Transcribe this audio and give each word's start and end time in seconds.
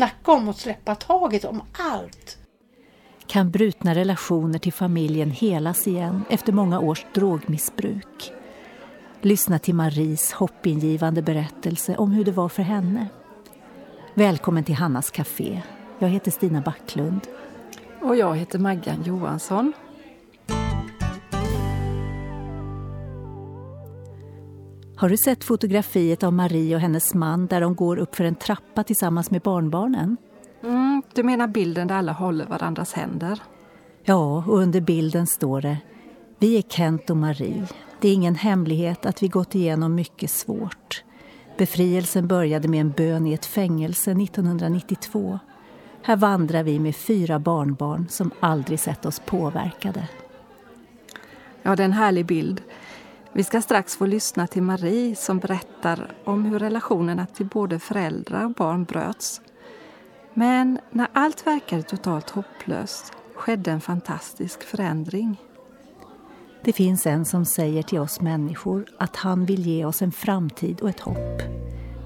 snacka 0.00 0.32
om 0.32 0.48
att 0.48 0.58
släppa 0.58 0.94
taget 0.94 1.44
om 1.44 1.62
allt. 1.72 2.38
Kan 3.26 3.50
brutna 3.50 3.94
relationer 3.94 4.58
till 4.58 4.72
familjen 4.72 5.30
helas 5.30 5.86
igen 5.86 6.24
efter 6.30 6.52
många 6.52 6.80
års 6.80 7.06
drogmissbruk? 7.14 8.32
Lyssna 9.20 9.58
till 9.58 9.74
Maries 9.74 10.32
hoppingivande 10.32 11.22
berättelse 11.22 11.96
om 11.96 12.10
hur 12.12 12.24
det 12.24 12.32
var 12.32 12.48
för 12.48 12.62
henne. 12.62 13.06
Välkommen 14.14 14.64
till 14.64 14.74
Hannas 14.74 15.10
Café. 15.10 15.62
Jag 15.98 16.08
heter 16.08 16.30
Stina 16.30 16.60
Backlund. 16.60 17.20
Och 18.02 18.16
jag 18.16 18.36
heter 18.36 18.58
Maggan 18.58 19.02
Johansson. 19.02 19.72
Har 25.00 25.08
du 25.08 25.16
sett 25.16 25.44
fotografiet 25.44 26.22
av 26.22 26.32
Marie 26.32 26.74
och 26.74 26.80
hennes 26.80 27.14
man 27.14 27.46
där 27.46 27.60
de 27.60 27.74
går 27.74 27.96
upp 27.96 28.16
för 28.16 28.24
en 28.24 28.34
trappa 28.34 28.84
tillsammans 28.84 29.30
med 29.30 29.40
barnbarnen? 29.40 30.16
Mm, 30.62 31.02
du 31.14 31.22
menar 31.22 31.46
bilden 31.46 31.88
där 31.88 31.94
alla 31.94 32.12
håller 32.12 32.46
varandras 32.46 32.92
händer? 32.92 33.42
Ja, 34.04 34.44
och 34.46 34.58
under 34.58 34.80
bilden 34.80 35.26
står 35.26 35.60
det 35.60 35.76
Vi 36.38 36.58
är 36.58 36.62
Kent 36.62 37.10
och 37.10 37.16
Marie. 37.16 37.66
Det 38.00 38.08
är 38.08 38.12
ingen 38.14 38.34
hemlighet 38.34 39.06
att 39.06 39.22
vi 39.22 39.28
gått 39.28 39.54
igenom 39.54 39.94
mycket 39.94 40.30
svårt. 40.30 41.04
Befrielsen 41.58 42.28
började 42.28 42.68
med 42.68 42.80
en 42.80 42.90
bön 42.90 43.26
i 43.26 43.32
ett 43.32 43.46
fängelse 43.46 44.10
1992. 44.10 45.38
Här 46.02 46.16
vandrar 46.16 46.62
vi 46.62 46.78
med 46.78 46.96
fyra 46.96 47.38
barnbarn 47.38 48.06
som 48.08 48.30
aldrig 48.40 48.80
sett 48.80 49.06
oss 49.06 49.22
påverkade. 49.26 50.08
Ja, 51.62 51.76
det 51.76 51.82
är 51.82 51.84
en 51.84 51.92
härlig 51.92 52.26
bild. 52.26 52.62
Vi 53.32 53.44
ska 53.44 53.62
strax 53.62 53.96
få 53.96 54.06
lyssna 54.06 54.46
till 54.46 54.62
Marie 54.62 55.16
som 55.16 55.38
berättar 55.38 56.12
om 56.24 56.44
hur 56.44 56.58
relationerna 56.58 57.26
till 57.26 57.46
både 57.46 57.78
föräldrar 57.78 58.44
och 58.44 58.54
barn 58.54 58.84
bröts. 58.84 59.40
Men 60.34 60.78
när 60.90 61.08
allt 61.12 61.46
verkade 61.46 61.82
totalt 61.82 62.30
hopplöst 62.30 63.12
skedde 63.34 63.70
en 63.70 63.80
fantastisk 63.80 64.62
förändring. 64.62 65.40
Det 66.64 66.72
finns 66.72 67.06
en 67.06 67.24
som 67.24 67.44
säger 67.44 67.82
till 67.82 67.98
oss 67.98 68.20
människor 68.20 68.86
att 68.98 69.16
han 69.16 69.46
vill 69.46 69.66
ge 69.66 69.84
oss 69.84 70.02
en 70.02 70.12
framtid 70.12 70.80
och 70.80 70.88
ett 70.88 71.00
hopp. 71.00 71.42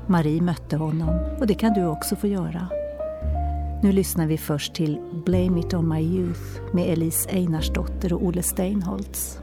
Marie 0.09 0.43
mötte 0.43 0.77
honom 0.77 1.37
och 1.41 1.47
det 1.47 1.55
kan 1.55 1.73
du 1.73 1.87
också 1.87 2.17
få 2.17 2.27
göra. 2.27 2.69
Nu 3.83 3.93
lyssnar 3.93 4.27
vi 4.27 4.39
först 4.39 4.75
till 4.75 5.01
Blame 5.25 5.61
it 5.61 5.75
on 5.75 5.89
my 5.89 6.01
youth 6.01 6.75
med 6.75 6.93
Elise 6.93 7.31
Einarsdotter 7.31 8.13
och 8.13 8.23
Olle 8.23 8.43
Steinholtz. 8.43 9.39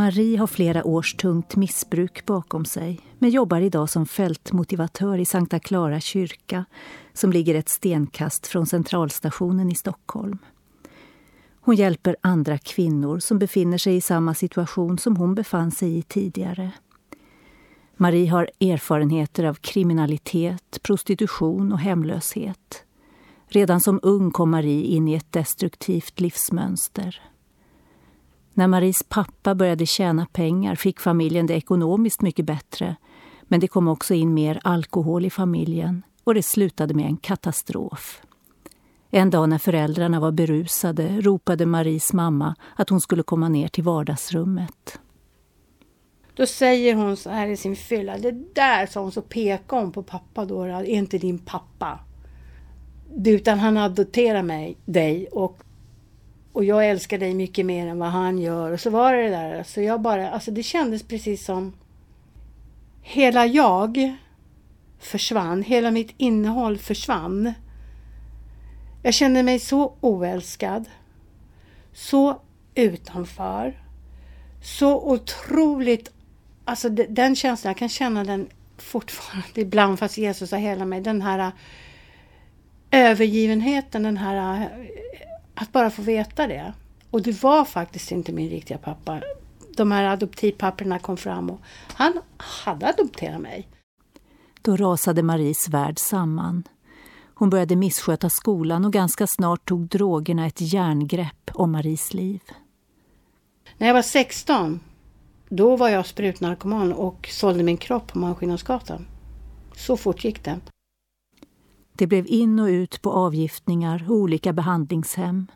Marie 0.00 0.36
har 0.36 0.46
flera 0.46 0.84
års 0.84 1.14
tungt 1.14 1.56
missbruk 1.56 2.26
bakom 2.26 2.64
sig 2.64 3.00
men 3.18 3.30
jobbar 3.30 3.60
idag 3.60 3.90
som 3.90 4.06
fältmotivatör 4.06 5.18
i 5.18 5.24
Sankta 5.24 5.58
Clara 5.58 6.00
kyrka 6.00 6.64
som 7.12 7.32
ligger 7.32 7.54
ett 7.54 7.68
stenkast 7.68 8.46
från 8.46 8.66
centralstationen 8.66 9.70
i 9.70 9.74
Stockholm. 9.74 10.38
Hon 11.60 11.74
hjälper 11.74 12.16
andra 12.20 12.58
kvinnor 12.58 13.18
som 13.18 13.38
befinner 13.38 13.78
sig 13.78 13.96
i 13.96 14.00
samma 14.00 14.34
situation 14.34 14.98
som 14.98 15.16
hon 15.16 15.34
befann 15.34 15.70
sig 15.70 15.98
i 15.98 16.02
tidigare. 16.02 16.70
Marie 17.96 18.30
har 18.30 18.50
erfarenheter 18.60 19.44
av 19.44 19.54
kriminalitet, 19.54 20.78
prostitution 20.82 21.72
och 21.72 21.80
hemlöshet. 21.80 22.84
Redan 23.48 23.80
som 23.80 24.00
ung 24.02 24.30
kom 24.30 24.50
Marie 24.50 24.84
in 24.84 25.08
i 25.08 25.14
ett 25.14 25.32
destruktivt 25.32 26.20
livsmönster. 26.20 27.29
När 28.60 28.66
Maries 28.66 29.02
pappa 29.02 29.54
började 29.54 29.86
tjäna 29.86 30.26
pengar 30.32 30.74
fick 30.74 31.00
familjen 31.00 31.46
det 31.46 31.54
ekonomiskt 31.54 32.22
mycket 32.22 32.44
bättre. 32.44 32.96
Men 33.42 33.60
det 33.60 33.68
kom 33.68 33.88
också 33.88 34.14
in 34.14 34.34
mer 34.34 34.60
alkohol 34.64 35.26
i 35.26 35.30
familjen 35.30 36.02
och 36.24 36.34
det 36.34 36.42
slutade 36.42 36.94
med 36.94 37.06
en 37.06 37.16
katastrof. 37.16 38.22
En 39.10 39.30
dag 39.30 39.48
när 39.48 39.58
föräldrarna 39.58 40.20
var 40.20 40.32
berusade 40.32 41.20
ropade 41.20 41.66
Maries 41.66 42.12
mamma 42.12 42.54
att 42.76 42.90
hon 42.90 43.00
skulle 43.00 43.22
komma 43.22 43.48
ner 43.48 43.68
till 43.68 43.84
vardagsrummet. 43.84 45.00
Då 46.34 46.46
säger 46.46 46.94
hon 46.94 47.16
så 47.16 47.30
här 47.30 47.48
i 47.48 47.56
sin 47.56 47.76
fylla, 47.76 48.18
det 48.18 48.54
där 48.54 48.86
sa 48.86 49.00
hon 49.00 49.12
så 49.12 49.22
pekar 49.22 49.80
hon 49.80 49.92
på 49.92 50.02
pappa 50.02 50.44
då, 50.44 50.62
är 50.62 50.82
inte 50.82 51.18
din 51.18 51.38
pappa. 51.38 52.00
Utan 53.24 53.58
han 53.58 53.76
adopterar 53.76 54.42
mig, 54.42 54.76
dig 54.84 55.26
och 55.26 55.62
och 56.52 56.64
jag 56.64 56.88
älskar 56.88 57.18
dig 57.18 57.34
mycket 57.34 57.66
mer 57.66 57.86
än 57.86 57.98
vad 57.98 58.08
han 58.08 58.38
gör. 58.38 58.72
Och 58.72 58.80
så 58.80 58.90
var 58.90 59.14
det 59.14 59.28
där. 59.28 59.58
Alltså 59.58 59.80
jag 59.80 60.00
bara, 60.00 60.30
alltså 60.30 60.50
det 60.50 60.62
kändes 60.62 61.02
precis 61.02 61.44
som 61.44 61.72
hela 63.02 63.46
jag 63.46 64.16
försvann. 64.98 65.62
Hela 65.62 65.90
mitt 65.90 66.14
innehåll 66.16 66.78
försvann. 66.78 67.52
Jag 69.02 69.14
kände 69.14 69.42
mig 69.42 69.58
så 69.58 69.94
oälskad. 70.00 70.84
Så 71.92 72.40
utanför. 72.74 73.82
Så 74.62 75.12
otroligt, 75.12 76.10
alltså 76.64 76.88
den 76.88 77.36
känslan, 77.36 77.70
jag 77.70 77.78
kan 77.78 77.88
känna 77.88 78.24
den 78.24 78.48
fortfarande 78.76 79.48
ibland 79.60 79.98
fast 79.98 80.18
Jesus 80.18 80.50
har 80.50 80.58
hela 80.58 80.84
mig. 80.84 81.00
Den 81.00 81.22
här 81.22 81.38
äh, 81.38 81.52
övergivenheten, 82.90 84.02
den 84.02 84.16
här 84.16 84.68
att 85.54 85.72
bara 85.72 85.90
få 85.90 86.02
veta 86.02 86.46
det. 86.46 86.72
Och 87.10 87.22
det 87.22 87.42
var 87.42 87.64
faktiskt 87.64 88.12
inte 88.12 88.32
min 88.32 88.50
riktiga 88.50 88.78
pappa. 88.78 89.20
De 89.76 89.92
här 89.92 90.04
adoptivpapperna 90.04 90.98
kom 90.98 91.16
fram 91.16 91.50
och 91.50 91.60
han 91.94 92.20
hade 92.36 92.88
adopterat 92.88 93.40
mig. 93.40 93.68
Då 94.62 94.76
rasade 94.76 95.22
Maries 95.22 95.68
värld 95.68 95.98
samman. 95.98 96.64
Hon 97.34 97.50
började 97.50 97.76
missköta 97.76 98.30
skolan 98.30 98.84
och 98.84 98.92
ganska 98.92 99.26
snart 99.26 99.68
tog 99.68 99.88
drogerna 99.88 100.46
ett 100.46 100.60
järngrepp 100.60 101.50
om 101.54 101.72
Maries 101.72 102.14
liv. 102.14 102.40
När 103.78 103.86
jag 103.86 103.94
var 103.94 104.02
16, 104.02 104.80
då 105.48 105.76
var 105.76 105.88
jag 105.88 106.06
sprutnarkoman 106.06 106.92
och 106.92 107.28
sålde 107.32 107.62
min 107.62 107.76
kropp 107.76 108.12
på 108.12 108.18
Malmskillnadsgatan. 108.18 109.06
Så 109.76 109.96
fort 109.96 110.24
gick 110.24 110.44
det. 110.44 110.60
Det 112.00 112.06
blev 112.06 112.26
in 112.26 112.58
och 112.58 112.66
ut 112.66 113.02
på 113.02 113.12
avgiftningar 113.12 114.04
och 114.08 114.16
olika 114.16 114.52
behandlingshem. 114.52 115.46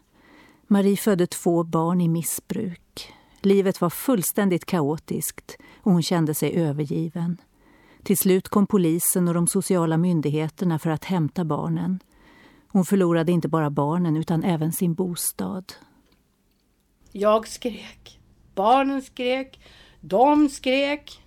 Marie 0.66 0.96
födde 0.96 1.26
två 1.26 1.62
barn 1.62 2.00
i 2.00 2.08
missbruk. 2.08 3.12
Livet 3.40 3.80
var 3.80 3.90
fullständigt 3.90 4.64
kaotiskt 4.64 5.56
och 5.82 5.92
hon 5.92 6.02
kände 6.02 6.34
sig 6.34 6.56
övergiven. 6.56 7.36
Till 8.02 8.16
slut 8.16 8.48
kom 8.48 8.66
polisen 8.66 9.28
och 9.28 9.34
de 9.34 9.46
sociala 9.46 9.96
myndigheterna 9.96 10.78
för 10.78 10.90
att 10.90 11.04
hämta 11.04 11.44
barnen. 11.44 12.00
Hon 12.68 12.84
förlorade 12.84 13.32
inte 13.32 13.48
bara 13.48 13.70
barnen 13.70 14.16
utan 14.16 14.44
även 14.44 14.72
sin 14.72 14.94
bostad. 14.94 15.72
Jag 17.12 17.48
skrek. 17.48 18.20
Barnen 18.54 19.02
skrek. 19.02 19.60
De 20.00 20.48
skrek. 20.48 21.22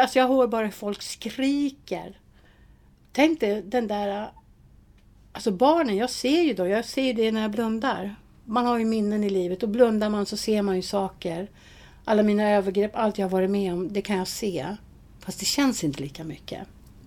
Alltså 0.00 0.18
jag 0.18 0.28
hör 0.28 0.46
bara 0.46 0.64
hur 0.64 0.72
folk 0.72 1.02
skriker. 1.02 2.20
Tänk 3.12 3.40
dig 3.40 3.62
den 3.62 3.86
där... 3.86 4.30
Alltså 5.36 5.50
barnen, 5.50 5.96
jag 5.96 6.10
ser 6.10 6.42
ju 6.42 6.54
då, 6.54 6.66
jag 6.66 6.84
ser 6.84 7.14
det 7.14 7.32
när 7.32 7.42
jag 7.42 7.50
blundar. 7.50 8.14
Man 8.44 8.66
har 8.66 8.78
ju 8.78 8.84
minnen 8.84 9.24
i 9.24 9.30
livet 9.30 9.62
och 9.62 9.68
blundar 9.68 10.10
man 10.10 10.26
så 10.26 10.36
ser 10.36 10.62
man 10.62 10.76
ju 10.76 10.82
saker. 10.82 11.50
Alla 12.04 12.22
mina 12.22 12.50
övergrepp, 12.50 12.90
allt 12.94 13.18
jag 13.18 13.28
varit 13.28 13.50
med 13.50 13.72
om, 13.72 13.92
det 13.92 14.02
kan 14.02 14.16
jag 14.16 14.28
se. 14.28 14.66
Fast 15.20 15.40
det 15.40 15.46
känns 15.46 15.84
inte 15.84 16.02
lika 16.02 16.24
mycket. 16.24 16.58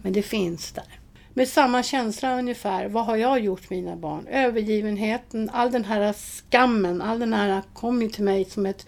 Men 0.02 0.14
det 0.14 0.22
finns 0.22 0.72
där. 0.72 1.00
Med 1.34 1.48
samma 1.48 1.84
känsla 1.84 2.40
ungefär. 2.40 2.88
Vad 2.88 3.06
har 3.06 3.16
jag 3.16 3.40
gjort 3.40 3.70
mina 3.70 3.96
barn? 3.96 4.28
Övergivenheten, 4.28 5.50
all 5.54 5.72
den 5.72 5.86
här 5.86 6.14
skammen, 6.14 7.02
all 7.02 7.20
den 7.20 7.34
här 7.34 7.62
kom 7.74 8.02
ju 8.02 8.10
till 8.10 8.24
mig 8.24 8.46
som 8.46 8.66
ett... 8.66 8.88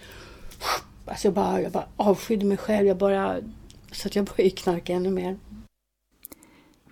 Alltså 1.06 1.28
jag 1.28 1.34
bara, 1.34 1.62
jag 1.62 1.72
bara 1.72 1.88
avskydde 1.98 2.46
mig 2.46 2.58
själv. 2.58 2.88
Jag 2.88 2.98
bara, 2.98 3.38
så 3.92 4.08
att 4.08 4.16
jag 4.16 4.26
började 4.26 4.56
knarka 4.56 4.94
ännu 4.94 5.10
mer. 5.10 5.38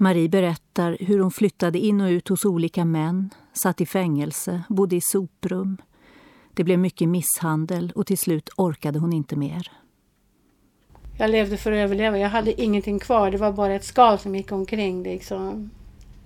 Marie 0.02 0.30
berättar 0.30 0.98
hur 1.00 1.20
hon 1.20 1.32
flyttade 1.32 1.80
in 1.80 2.02
och 2.02 2.08
ut 2.08 2.28
hos 2.28 2.46
olika 2.46 2.86
män, 2.86 3.30
satt 3.54 3.82
i 3.82 3.86
fängelse, 3.86 4.64
bodde 4.70 4.96
i 4.96 5.02
soprum. 5.02 5.78
Det 6.54 6.64
blev 6.64 6.80
mycket 6.80 7.10
misshandel 7.10 7.92
och 7.96 8.08
till 8.08 8.18
slut 8.18 8.50
orkade 8.58 9.00
hon 9.00 9.14
inte 9.14 9.36
mer. 9.36 9.72
Jag 11.18 11.30
levde 11.30 11.58
för 11.58 11.72
att 11.72 11.78
överleva. 11.78 12.18
Jag 12.18 12.30
hade 12.30 12.62
ingenting 12.62 13.00
kvar. 13.00 13.32
Det 13.32 13.38
var 13.38 13.52
bara 13.52 13.74
ett 13.74 13.84
skal 13.84 14.20
som 14.20 14.36
gick 14.36 14.52
omkring 14.52 15.04
liksom. 15.04 15.70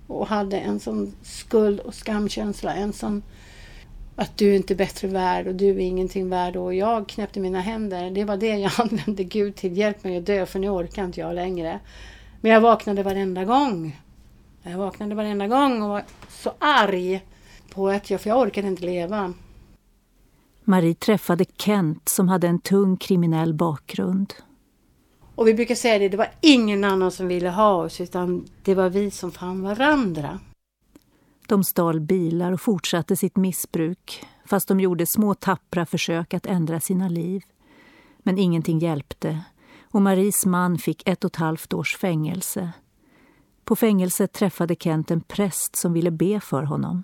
Och 0.06 0.26
hade 0.26 0.58
en 0.58 0.80
sån 0.80 1.14
skuld 1.22 1.80
och 1.80 1.94
skamkänsla. 1.94 2.74
En 2.74 2.92
sån 2.92 3.22
att 4.16 4.36
du 4.36 4.50
är 4.50 4.56
inte 4.56 4.74
bättre 4.74 5.08
värd 5.08 5.46
och 5.46 5.54
du 5.54 5.68
är 5.68 5.78
ingenting 5.78 6.28
värd. 6.28 6.56
Och 6.56 6.74
jag 6.74 7.08
knäppte 7.08 7.40
mina 7.40 7.60
händer. 7.60 8.10
Det 8.10 8.24
var 8.24 8.36
det 8.36 8.58
jag 8.58 8.72
använde 8.78 9.24
Gud 9.24 9.56
till. 9.56 9.78
Hjälp 9.78 10.04
mig 10.04 10.16
att 10.16 10.26
dö 10.26 10.46
för 10.46 10.58
nu 10.58 10.68
orkar 10.68 11.04
inte 11.04 11.20
jag 11.20 11.34
längre. 11.34 11.80
Men 12.44 12.52
jag 12.52 12.60
vaknade 12.60 13.02
varenda 13.02 13.44
gång. 13.44 14.00
Jag 14.62 14.78
vaknade 14.78 15.14
varenda 15.14 15.48
gång 15.48 15.82
och 15.82 15.88
var 15.88 16.02
så 16.28 16.52
arg 16.58 17.24
på 17.70 17.88
att 17.88 18.10
jag, 18.10 18.20
för 18.20 18.30
jag 18.30 18.38
orkade 18.38 18.68
inte 18.68 18.84
leva. 18.84 19.32
Marie 20.64 20.94
träffade 20.94 21.44
Kent 21.56 22.08
som 22.08 22.28
hade 22.28 22.48
en 22.48 22.58
tung 22.58 22.96
kriminell 22.96 23.54
bakgrund. 23.54 24.34
Och 25.34 25.48
vi 25.48 25.54
brukar 25.54 25.74
säga 25.74 25.98
det, 25.98 26.08
det 26.08 26.16
var 26.16 26.30
ingen 26.40 26.84
annan 26.84 27.10
som 27.10 27.28
ville 27.28 27.50
ha 27.50 27.72
oss 27.72 28.00
utan 28.00 28.46
det 28.62 28.74
var 28.74 28.90
vi 28.90 29.10
som 29.10 29.32
fann 29.32 29.62
varandra. 29.62 30.40
De 31.46 31.64
stal 31.64 32.00
bilar 32.00 32.52
och 32.52 32.60
fortsatte 32.60 33.16
sitt 33.16 33.36
missbruk 33.36 34.26
fast 34.46 34.68
de 34.68 34.80
gjorde 34.80 35.06
små 35.06 35.34
tappra 35.34 35.86
försök 35.86 36.34
att 36.34 36.46
ändra 36.46 36.80
sina 36.80 37.08
liv. 37.08 37.42
Men 38.18 38.38
ingenting 38.38 38.78
hjälpte 38.78 39.40
och 39.94 40.02
Maries 40.02 40.46
man 40.46 40.78
fick 40.78 41.08
ett 41.08 41.24
och 41.24 41.30
ett 41.30 41.36
halvt 41.36 41.72
års 41.72 41.96
fängelse. 41.96 42.72
På 43.64 43.76
fängelset 43.76 44.32
träffade 44.32 44.76
Kent 44.80 45.10
en 45.10 45.20
präst 45.20 45.76
som 45.76 45.92
ville 45.92 46.10
be 46.10 46.40
för 46.40 46.62
honom. 46.62 47.02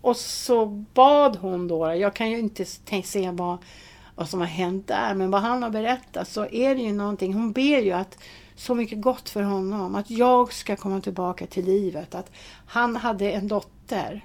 Och 0.00 0.16
så 0.16 0.66
bad 0.94 1.36
hon 1.36 1.68
då, 1.68 1.94
jag 1.94 2.14
kan 2.14 2.30
ju 2.30 2.38
inte 2.38 2.64
se 3.04 3.30
vad 3.30 3.58
vad 4.14 4.28
som 4.28 4.40
har 4.40 4.46
hänt 4.46 4.86
där. 4.86 5.14
Men 5.14 5.30
vad 5.30 5.42
han 5.42 5.62
har 5.62 5.70
berättat 5.70 6.28
så 6.28 6.46
är 6.46 6.74
det 6.74 6.82
ju 6.82 6.92
någonting. 6.92 7.34
Hon 7.34 7.52
ber 7.52 7.80
ju 7.80 7.92
att 7.92 8.18
så 8.54 8.74
mycket 8.74 9.00
gott 9.00 9.30
för 9.30 9.42
honom. 9.42 9.94
Att 9.94 10.10
jag 10.10 10.52
ska 10.52 10.76
komma 10.76 11.00
tillbaka 11.00 11.46
till 11.46 11.64
livet. 11.64 12.14
Att 12.14 12.30
han 12.66 12.96
hade 12.96 13.32
en 13.32 13.48
dotter 13.48 14.24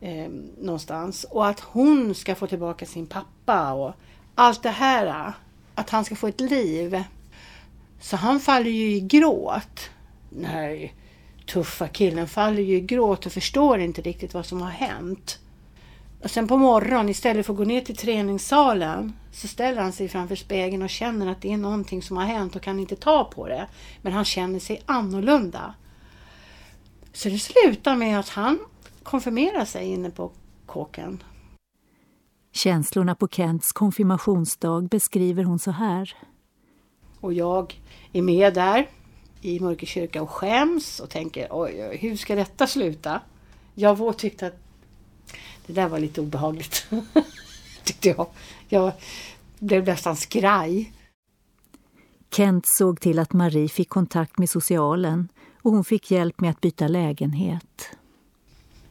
eh, 0.00 0.28
någonstans 0.58 1.24
och 1.24 1.46
att 1.46 1.60
hon 1.60 2.14
ska 2.14 2.34
få 2.34 2.46
tillbaka 2.46 2.86
sin 2.86 3.06
pappa 3.06 3.72
och 3.72 3.92
allt 4.34 4.62
det 4.62 4.70
här. 4.70 5.32
Att 5.76 5.90
han 5.90 6.04
ska 6.04 6.16
få 6.16 6.26
ett 6.26 6.40
liv. 6.40 7.04
Så 8.00 8.16
han 8.16 8.40
faller 8.40 8.70
ju 8.70 8.90
i 8.90 9.00
gråt. 9.00 9.90
Den 10.30 10.44
här 10.44 10.92
tuffa 11.46 11.88
killen 11.88 12.28
faller 12.28 12.62
ju 12.62 12.76
i 12.76 12.80
gråt 12.80 13.26
och 13.26 13.32
förstår 13.32 13.78
inte 13.78 14.02
riktigt 14.02 14.34
vad 14.34 14.46
som 14.46 14.62
har 14.62 14.70
hänt. 14.70 15.38
Och 16.22 16.30
sen 16.30 16.48
på 16.48 16.56
morgonen 16.56 17.08
istället 17.08 17.46
för 17.46 17.52
att 17.52 17.56
gå 17.56 17.64
ner 17.64 17.80
till 17.80 17.96
träningssalen 17.96 19.12
så 19.32 19.48
ställer 19.48 19.82
han 19.82 19.92
sig 19.92 20.08
framför 20.08 20.36
spegeln 20.36 20.82
och 20.82 20.90
känner 20.90 21.30
att 21.30 21.42
det 21.42 21.52
är 21.52 21.56
någonting 21.56 22.02
som 22.02 22.16
har 22.16 22.24
hänt 22.24 22.56
och 22.56 22.62
kan 22.62 22.80
inte 22.80 22.96
ta 22.96 23.24
på 23.24 23.48
det. 23.48 23.66
Men 24.02 24.12
han 24.12 24.24
känner 24.24 24.58
sig 24.58 24.82
annorlunda. 24.86 25.74
Så 27.12 27.28
det 27.28 27.38
slutar 27.38 27.96
med 27.96 28.18
att 28.18 28.28
han 28.28 28.58
konfirmerar 29.02 29.64
sig 29.64 29.86
inne 29.86 30.10
på 30.10 30.30
kåken. 30.66 31.22
Känslorna 32.56 33.14
på 33.14 33.28
Kents 33.28 33.72
konfirmationsdag 33.72 34.80
beskriver 34.80 35.44
hon 35.44 35.58
så 35.58 35.70
här. 35.70 36.16
Och 37.20 37.32
jag 37.32 37.80
är 38.12 38.22
med 38.22 38.54
där 38.54 38.88
i 39.40 39.60
Mörke 39.60 39.86
kyrka 39.86 40.22
och 40.22 40.30
skäms 40.30 41.00
och 41.00 41.10
tänker 41.10 41.48
oj, 41.50 41.88
oj 41.90 41.96
hur 41.96 42.16
ska 42.16 42.34
detta 42.34 42.66
sluta? 42.66 43.20
Jag 43.74 44.18
tyckte 44.18 44.46
att 44.46 44.58
det 45.66 45.72
där 45.72 45.88
var 45.88 45.98
lite 45.98 46.20
obehagligt, 46.20 46.86
tyckte 47.84 48.08
jag. 48.08 48.26
Jag 48.68 48.92
blev 49.58 49.84
nästan 49.84 50.16
skraj. 50.16 50.92
Kent 52.30 52.64
såg 52.66 53.00
till 53.00 53.18
att 53.18 53.32
Marie 53.32 53.68
fick 53.68 53.88
kontakt 53.88 54.38
med 54.38 54.50
socialen 54.50 55.28
och 55.62 55.72
hon 55.72 55.84
fick 55.84 56.10
hjälp 56.10 56.40
med 56.40 56.50
att 56.50 56.60
byta 56.60 56.88
lägenhet. 56.88 57.96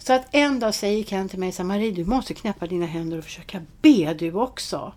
Så 0.07 0.13
att 0.13 0.27
en 0.31 0.59
dag 0.59 0.75
säger 0.75 1.03
Kent 1.03 1.31
till 1.31 1.39
mig 1.39 1.51
så 1.51 1.63
Marie, 1.63 1.91
du 1.91 2.05
måste 2.05 2.33
knäppa 2.33 2.67
dina 2.67 2.85
händer 2.85 3.17
och 3.17 3.23
försöka 3.23 3.61
be 3.81 4.13
du 4.13 4.33
också. 4.33 4.93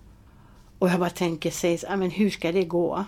Och 0.79 0.89
jag 0.89 1.01
bara 1.01 1.11
tänker, 1.11 1.51
sägs, 1.51 1.85
men 1.89 2.11
hur 2.11 2.31
ska 2.31 2.53
det 2.53 2.65
gå? 2.65 3.05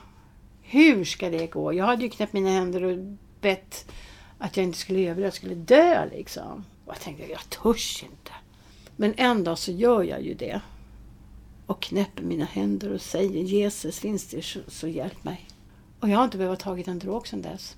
Hur 0.62 1.04
ska 1.04 1.30
det 1.30 1.47
gå? 1.47 1.73
Jag 1.73 1.85
hade 1.85 2.02
ju 2.02 2.11
knäppt 2.11 2.33
mina 2.33 2.50
händer 2.50 2.83
och 2.83 2.99
bett 3.40 3.92
att 4.38 4.57
jag 4.57 4.64
inte 4.64 4.78
skulle 4.78 4.99
överleva, 4.99 5.21
jag 5.21 5.35
skulle 5.35 5.54
dö 5.54 6.07
liksom. 6.12 6.64
Och 6.85 6.92
jag 6.92 7.00
tänkte, 7.00 7.26
jag 7.26 7.50
törs 7.50 8.02
inte. 8.02 8.33
Men 8.97 9.14
en 9.16 9.45
dag 9.45 9.59
så 9.59 9.73
gör 9.73 10.02
jag 10.02 10.23
ju 10.23 10.35
det. 10.35 10.61
Och 11.66 11.83
knäpper 11.83 12.23
mina 12.23 12.45
händer 12.45 12.92
och 12.92 13.00
säger 13.00 13.42
Jesus 13.42 13.99
finns 13.99 14.26
det 14.26 14.42
så, 14.42 14.61
så 14.69 14.88
hjälp 14.88 15.25
mig. 15.25 15.49
Och 16.00 16.09
jag 16.09 16.16
har 16.16 16.25
inte 16.25 16.38
behövt 16.38 16.61
tagit 16.61 16.88
en 16.88 16.99
drog 16.99 17.28
sedan 17.28 17.42
dess. 17.42 17.76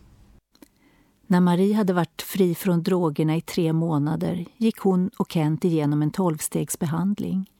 När 1.27 1.41
Marie 1.41 1.75
hade 1.75 1.93
varit 1.93 2.12
fri 2.33 2.55
från 2.55 2.83
drogerna 2.83 3.37
i 3.37 3.41
tre 3.41 3.73
månader 3.73 4.45
gick 4.57 4.79
hon 4.79 5.11
och 5.17 5.33
Kent 5.33 5.65
igenom 5.65 6.03
en 6.03 6.11
tolvstegsbehandling. 6.11 7.51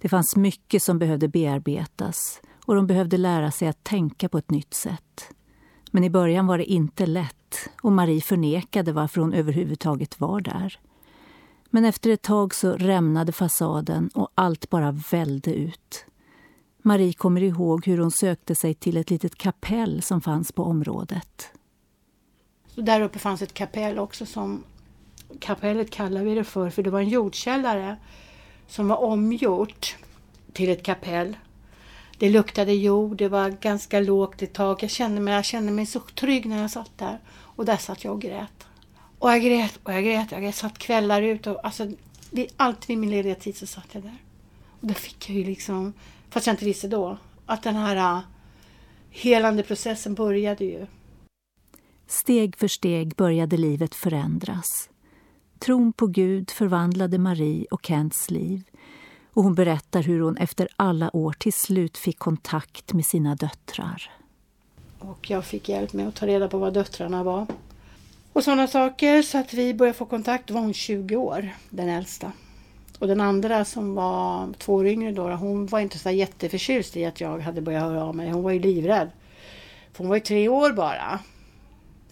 Det 0.00 0.08
fanns 0.08 0.36
mycket 0.36 0.82
som 0.82 0.98
behövde 0.98 1.28
bearbetas 1.28 2.40
och 2.64 2.74
de 2.74 2.86
behövde 2.86 3.16
lära 3.16 3.50
sig 3.50 3.68
att 3.68 3.84
tänka 3.84 4.28
på 4.28 4.38
ett 4.38 4.50
nytt 4.50 4.74
sätt. 4.74 5.30
Men 5.90 6.04
i 6.04 6.10
början 6.10 6.46
var 6.46 6.58
det 6.58 6.64
inte 6.64 7.06
lätt 7.06 7.68
och 7.82 7.92
Marie 7.92 8.20
förnekade 8.20 8.92
varför 8.92 9.20
hon 9.20 9.32
överhuvudtaget 9.32 10.20
var 10.20 10.40
där. 10.40 10.78
Men 11.70 11.84
efter 11.84 12.10
ett 12.10 12.22
tag 12.22 12.54
så 12.54 12.72
rämnade 12.72 13.32
fasaden 13.32 14.10
och 14.14 14.28
allt 14.34 14.70
bara 14.70 14.92
välde 14.92 15.54
ut. 15.54 16.04
Marie 16.82 17.12
kommer 17.12 17.42
ihåg 17.42 17.86
hur 17.86 17.98
hon 17.98 18.10
sökte 18.10 18.54
sig 18.54 18.74
till 18.74 18.96
ett 18.96 19.10
litet 19.10 19.34
kapell 19.34 20.02
som 20.02 20.20
fanns 20.20 20.52
på 20.52 20.62
området. 20.62 21.52
Så 22.76 22.82
där 22.82 23.00
uppe 23.00 23.18
fanns 23.18 23.42
ett 23.42 23.54
kapell 23.54 23.98
också 23.98 24.26
som 24.26 24.64
kapellet 25.40 25.90
kallar 25.90 26.22
vi 26.22 26.34
det 26.34 26.44
för, 26.44 26.70
för 26.70 26.82
det 26.82 26.90
var 26.90 27.00
en 27.00 27.08
jordkällare 27.08 27.96
som 28.66 28.88
var 28.88 28.96
omgjort 28.96 29.96
till 30.52 30.70
ett 30.70 30.82
kapell. 30.82 31.36
Det 32.18 32.30
luktade 32.30 32.72
jord, 32.72 33.16
det 33.16 33.28
var 33.28 33.50
ganska 33.50 34.00
lågt 34.00 34.42
i 34.42 34.46
tak. 34.46 34.82
Jag 34.82 34.90
kände, 34.90 35.20
mig, 35.20 35.34
jag 35.34 35.44
kände 35.44 35.72
mig 35.72 35.86
så 35.86 36.00
trygg 36.00 36.46
när 36.46 36.60
jag 36.60 36.70
satt 36.70 36.98
där. 36.98 37.18
Och 37.28 37.64
där 37.64 37.76
satt 37.76 38.04
jag 38.04 38.14
och 38.14 38.20
grät. 38.20 38.66
Och 39.18 39.30
jag 39.30 39.42
grät 39.42 39.78
och 39.82 39.92
jag 39.92 40.04
grät. 40.04 40.32
Jag 40.32 40.42
grät. 40.42 40.54
satt 40.54 40.78
kvällar 40.78 41.22
ut 41.22 41.46
och 41.46 41.64
alltså, 41.64 41.92
vid, 42.30 42.52
alltid 42.56 42.88
vid 42.88 42.98
min 42.98 43.10
lediga 43.10 43.34
tid 43.34 43.56
så 43.56 43.66
satt 43.66 43.88
jag 43.92 44.02
där. 44.02 44.16
Och 44.80 44.86
då 44.86 44.94
fick 44.94 45.28
jag 45.28 45.38
ju 45.38 45.44
liksom, 45.44 45.92
fast 46.30 46.46
jag 46.46 46.54
inte 46.54 46.64
visste 46.64 46.88
då, 46.88 47.18
att 47.46 47.62
den 47.62 47.76
här 47.76 47.96
ah, 47.96 48.22
helande 49.10 49.62
processen 49.62 50.14
började 50.14 50.64
ju. 50.64 50.86
Steg 52.08 52.56
för 52.56 52.68
steg 52.68 53.14
började 53.16 53.56
livet 53.56 53.94
förändras. 53.94 54.90
Tron 55.58 55.92
på 55.92 56.06
Gud 56.06 56.50
förvandlade 56.50 57.18
Marie 57.18 57.66
och 57.70 57.86
Kents 57.86 58.30
liv 58.30 58.62
och 59.32 59.42
hon 59.42 59.54
berättar 59.54 60.02
hur 60.02 60.20
hon 60.20 60.36
efter 60.36 60.68
alla 60.76 61.16
år 61.16 61.32
till 61.32 61.52
slut 61.52 61.98
fick 61.98 62.18
kontakt 62.18 62.92
med 62.92 63.06
sina 63.06 63.34
döttrar. 63.34 64.10
Och 64.98 65.30
jag 65.30 65.44
fick 65.44 65.68
hjälp 65.68 65.92
med 65.92 66.08
att 66.08 66.14
ta 66.14 66.26
reda 66.26 66.48
på 66.48 66.58
vad 66.58 66.74
döttrarna 66.74 67.22
var. 67.22 67.46
Och 68.32 68.44
sådana 68.44 68.66
saker 68.66 69.22
så 69.22 69.38
att 69.38 69.54
vi 69.54 69.74
började 69.74 69.98
få 69.98 70.04
kontakt. 70.04 70.46
Då 70.46 70.54
var 70.54 70.60
hon 70.60 70.74
20 70.74 71.16
år, 71.16 71.48
den 71.70 71.88
äldsta. 71.88 72.32
Och 72.98 73.06
den 73.06 73.20
andra 73.20 73.64
som 73.64 73.94
var 73.94 74.52
två 74.58 74.74
år 74.74 74.86
yngre 74.86 75.12
då, 75.12 75.30
hon 75.30 75.66
var 75.66 75.80
inte 75.80 75.98
så 75.98 76.10
jätteförtjust 76.10 76.96
i 76.96 77.04
att 77.04 77.20
jag 77.20 77.38
hade 77.38 77.60
börjat 77.60 77.82
höra 77.82 78.04
av 78.04 78.16
mig. 78.16 78.30
Hon 78.30 78.42
var 78.42 78.50
ju 78.50 78.60
livrädd. 78.60 79.10
För 79.92 79.98
hon 79.98 80.08
var 80.08 80.16
ju 80.16 80.20
tre 80.20 80.48
år 80.48 80.72
bara. 80.72 81.20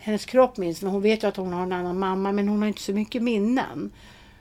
Hennes 0.05 0.25
kropp 0.25 0.57
minns, 0.57 0.83
men 0.83 0.93
hon 0.93 1.03
vet 1.03 1.23
ju 1.23 1.27
att 1.27 1.37
hon 1.37 1.53
har 1.53 1.63
en 1.63 1.73
annan 1.73 1.99
mamma, 1.99 2.33
men 2.33 2.49
hon 2.49 2.63
har 2.63 2.69
inte 2.69 2.81
så 2.81 2.93
mycket 2.93 3.23
minnen 3.23 3.91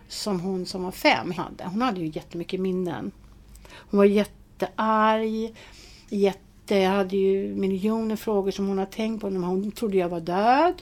som 0.08 0.39
hon 0.39 0.65
som 0.65 0.84
var 0.84 0.91
fem 0.91 1.32
hade. 1.32 1.63
Hon 1.63 1.82
hade 1.82 2.00
ju 2.00 2.08
jättemycket 2.08 2.60
minnen. 2.60 3.12
Hon 3.72 3.98
var 3.98 4.05
jättearg, 4.05 5.55
jätte, 6.10 6.75
hade 6.75 7.17
ju 7.17 7.55
miljoner 7.55 8.15
frågor 8.15 8.51
som 8.51 8.67
hon 8.67 8.77
har 8.77 8.86
tänkt 8.86 9.22
på. 9.22 9.29
Hon 9.29 9.72
trodde 9.72 9.98
jag 9.98 10.10
var 10.10 10.20
död. 10.20 10.82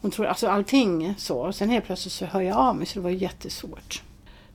Hon 0.00 0.10
trodde, 0.10 0.28
alltså 0.28 0.48
allting 0.48 1.14
så. 1.18 1.52
Sen 1.52 1.68
helt 1.68 1.84
plötsligt 1.84 2.12
så 2.12 2.24
hör 2.24 2.40
jag 2.40 2.56
av 2.56 2.76
mig 2.76 2.86
så 2.86 2.98
det 2.98 3.02
var 3.02 3.10
jättesvårt. 3.10 4.02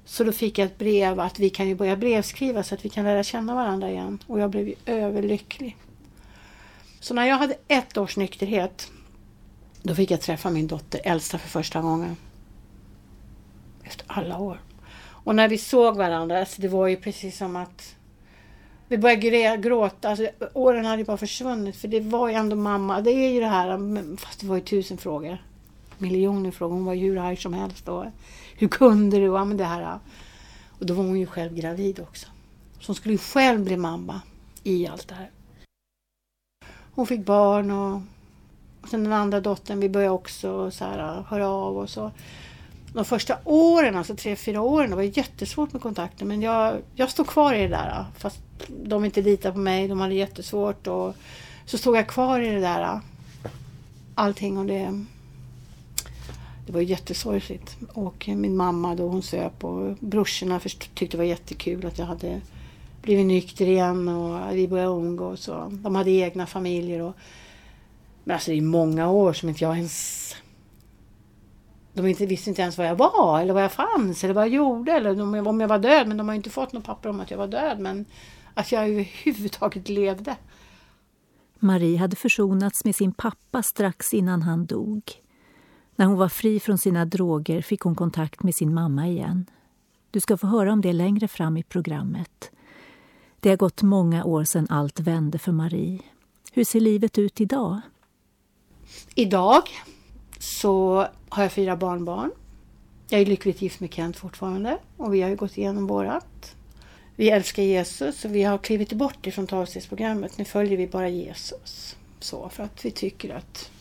Så 0.06 0.24
då 0.24 0.32
fick 0.32 0.58
jag 0.58 0.66
ett 0.66 0.78
brev 0.78 1.20
att 1.20 1.40
vi 1.40 1.50
kan 1.50 1.68
ju 1.68 1.76
börja 1.76 1.96
brevskriva 1.96 2.64
så 2.64 2.76
att 2.76 2.86
vi 2.86 2.90
kan 2.90 3.04
lära 3.04 3.24
känna 3.24 3.56
varandra 3.56 3.90
igen. 3.90 4.20
Och 4.28 4.40
jag 4.40 4.50
blev 4.50 4.68
ju 4.68 4.76
överlycklig. 4.86 5.78
Så 7.00 7.14
när 7.14 7.26
jag 7.26 7.38
hade 7.38 7.56
ett 7.68 7.98
års 7.98 8.18
nykterhet 8.18 8.92
då 9.88 9.96
fick 9.96 10.12
jag 10.12 10.22
träffa 10.22 10.50
min 10.50 10.68
dotter 10.68 11.02
äldsta 11.04 11.38
för 11.38 11.50
första 11.50 11.82
gången. 11.82 12.16
Efter 13.84 14.06
alla 14.08 14.40
år. 14.40 14.62
Och 15.28 15.36
när 15.36 15.48
vi 15.48 15.58
såg 15.58 15.98
varandra, 15.98 16.40
alltså 16.40 16.62
det 16.62 16.68
var 16.68 16.88
ju 16.88 16.96
precis 16.96 17.38
som 17.38 17.56
att 17.56 17.96
vi 18.88 18.98
började 18.98 19.58
gråta. 19.58 20.10
Alltså, 20.10 20.30
åren 20.54 20.86
hade 20.86 20.98
ju 20.98 21.06
bara 21.06 21.18
försvunnit 21.18 21.76
för 21.76 21.88
det 21.88 22.00
var 22.00 22.28
ju 22.28 22.34
ändå 22.34 22.56
mamma. 22.56 23.02
Det 23.02 23.12
är 23.12 23.32
ju 23.32 23.40
det 23.40 23.48
här, 23.48 24.18
fast 24.18 24.40
det 24.40 24.48
var 24.48 24.56
ju 24.56 24.62
tusen 24.62 24.98
frågor. 24.98 25.44
Miljoner 25.98 26.52
frågor. 26.52 26.76
Hon 26.76 26.86
var 26.86 26.94
ju 26.94 27.10
hur 27.10 27.18
arg 27.18 27.38
som 27.38 27.54
helst. 27.54 27.88
Och 27.88 28.06
hur 28.58 28.68
kunde 28.68 29.18
du? 29.18 29.26
Ja, 29.26 29.46
men 29.46 29.58
det 29.58 29.66
här. 29.66 30.00
Och 30.80 30.86
då 30.86 30.94
var 30.94 31.04
hon 31.04 31.20
ju 31.20 31.26
själv 31.26 31.56
gravid 31.56 32.00
också. 32.00 32.28
Så 32.80 32.88
hon 32.88 32.96
skulle 32.96 33.14
ju 33.14 33.18
själv 33.18 33.64
bli 33.64 33.78
mamma 33.78 34.22
i 34.64 34.88
allt 34.88 35.08
det 35.08 35.16
här. 35.16 35.32
Hon 36.96 37.08
fick 37.08 37.26
barn 37.26 37.72
och, 37.72 38.02
och 38.88 38.92
sen 38.92 39.04
den 39.04 39.14
andra 39.14 39.40
dottern, 39.40 39.80
vi 39.80 39.90
började 39.90 40.14
också 40.14 40.72
så 40.72 40.86
här, 40.86 41.24
höra 41.30 41.48
av 41.48 41.78
oss. 41.78 41.98
De 42.94 43.06
första 43.06 43.38
åren, 43.44 43.96
alltså 43.96 44.16
tre, 44.16 44.36
fyra 44.36 44.62
åren, 44.62 44.90
det 44.90 44.96
var 44.96 45.04
jättesvårt 45.04 45.74
med 45.74 45.82
kontakten. 45.82 46.28
Men 46.28 46.42
jag, 46.42 46.76
jag 46.96 47.10
stod 47.10 47.28
kvar 47.28 47.54
i 47.54 47.62
det 47.62 47.68
där. 47.68 48.06
Fast 48.18 48.40
de 48.68 49.06
inte 49.06 49.22
litade 49.22 49.54
på 49.54 49.60
mig, 49.60 49.88
de 49.88 50.00
hade 50.00 50.14
jättesvårt. 50.14 50.88
Och 50.88 51.16
så 51.66 51.78
stod 51.78 51.98
jag 51.98 52.08
kvar 52.08 52.40
i 52.40 52.50
det 52.50 52.60
där. 52.60 53.00
Allting 54.16 54.58
och 54.58 54.66
det 54.66 55.06
det 56.66 56.74
var 56.74 56.82
jättesorgligt. 56.82 57.78
Och 57.94 58.28
min 58.28 58.58
mamma 58.58 58.96
då 58.96 59.08
hon 59.08 59.24
söp 59.24 59.64
och 59.64 59.96
brorsorna 60.00 60.60
tyckte 60.60 61.06
det 61.06 61.18
var 61.18 61.24
jättekul 61.24 61.86
att 61.86 62.00
jag 62.00 62.06
hade 62.06 62.42
blivit 63.02 63.26
nykter 63.26 63.68
igen 63.68 64.08
och 64.08 64.58
vi 64.58 64.68
började 64.68 64.92
umgås. 64.92 65.48
Och 65.48 65.72
de 65.72 65.96
hade 65.96 66.12
egna 66.12 66.46
familjer. 66.46 67.02
Och, 67.02 67.16
men 68.28 68.34
alltså 68.34 68.52
det 68.52 68.58
är 68.58 68.62
många 68.62 69.10
år 69.10 69.34
som 69.34 69.50
inte 69.50 69.64
jag 69.64 69.78
ens... 69.78 70.36
De 71.94 72.08
inte, 72.08 72.26
visste 72.26 72.50
inte 72.50 72.62
ens 72.62 72.78
var 72.78 72.86
jag 72.86 72.96
var 72.96 73.42
eller 73.42 73.54
var 73.54 73.62
jag 73.62 73.72
fanns 73.72 74.24
eller 74.24 74.34
vad 74.34 74.44
jag 74.44 74.54
gjorde 74.54 74.92
eller 74.92 75.22
om 75.48 75.62
jag 75.62 75.68
var 75.68 75.80
död. 75.80 76.08
Men 76.08 76.18
de 76.18 76.28
har 76.28 76.36
inte 76.36 76.50
fått 76.50 76.74
något 76.74 76.84
papper 76.84 77.10
om 77.10 77.20
att 77.20 77.32
jag 77.32 77.38
var 77.38 77.48
död. 77.48 77.80
Men 77.80 78.06
att 78.54 78.72
jag 78.72 78.90
överhuvudtaget 78.90 79.90
levde. 79.90 80.36
Marie 81.60 81.98
hade 81.98 82.16
försonats 82.16 82.86
med 82.86 82.96
sin 82.96 83.14
pappa 83.14 83.64
strax 83.64 84.14
innan 84.14 84.42
han 84.42 84.66
dog. 84.66 85.02
När 85.96 86.06
hon 86.06 86.18
var 86.18 86.30
fri 86.30 86.60
från 86.60 86.78
sina 86.78 87.06
droger 87.06 87.62
fick 87.62 87.82
hon 87.82 87.96
kontakt 87.96 88.44
med 88.44 88.56
sin 88.56 88.74
mamma 88.74 89.08
igen. 89.08 89.46
Du 90.12 90.20
ska 90.20 90.38
få 90.38 90.48
höra 90.48 90.74
om 90.74 90.82
det 90.82 90.94
längre 90.94 91.28
fram 91.28 91.58
i 91.58 91.64
programmet. 91.64 92.52
Det 93.40 93.50
har 93.50 93.58
gått 93.58 93.82
många 93.82 94.24
år 94.24 94.44
sedan 94.44 94.68
allt 94.70 95.00
vände 95.00 95.38
för 95.38 95.52
Marie. 95.52 96.00
Hur 96.52 96.64
ser 96.64 96.80
livet 96.80 97.18
ut 97.18 97.42
idag? 97.42 97.82
Idag 99.16 99.64
så 100.40 101.08
har 101.30 101.44
jag 101.44 101.52
fyra 101.52 101.76
barnbarn. 101.76 102.32
Jag 103.10 103.22
är 103.22 103.26
lyckligt 103.26 103.62
gift 103.62 103.80
med 103.80 103.94
Kent 103.94 104.18
fortfarande 104.18 104.78
och 104.98 105.14
vi 105.14 105.22
har 105.22 105.30
ju 105.30 105.36
gått 105.36 105.58
igenom 105.58 105.88
vårat. 105.88 106.56
Vi 107.16 107.30
älskar 107.30 107.64
Jesus 107.64 108.26
och 108.26 108.36
vi 108.36 108.44
har 108.44 108.58
klivit 108.58 108.94
bort 108.94 109.28
ifrån 109.28 109.48
talstegsprogrammet. 109.48 110.38
Nu 110.38 110.46
följer 110.46 110.78
vi 110.78 110.88
bara 110.88 111.10
Jesus. 111.10 111.96
Så, 112.20 112.50
för 112.50 112.64
att 112.64 112.86
vi 112.86 112.92
tycker 112.92 113.36
att 113.36 113.72